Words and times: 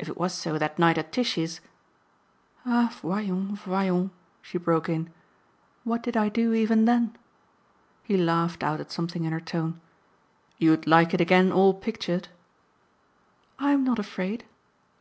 If 0.00 0.08
it 0.08 0.16
was 0.18 0.32
so 0.34 0.58
that 0.58 0.80
night 0.80 0.98
at 0.98 1.12
Tishy's!" 1.12 1.60
"Ah, 2.66 2.92
voyons, 3.02 3.56
voyons," 3.56 4.10
she 4.42 4.58
broke 4.58 4.88
in, 4.88 5.10
"what 5.84 6.02
did 6.02 6.16
I 6.16 6.28
do 6.28 6.52
even 6.52 6.86
then?" 6.86 7.14
He 8.02 8.16
laughed 8.16 8.64
out 8.64 8.80
at 8.80 8.90
something 8.90 9.22
in 9.22 9.30
her 9.30 9.38
tone. 9.38 9.80
"You'd 10.58 10.88
like 10.88 11.14
it 11.14 11.20
again 11.20 11.52
all 11.52 11.72
pictured?" 11.72 12.26
"I'm 13.60 13.84
not 13.84 14.00
afraid." 14.00 14.44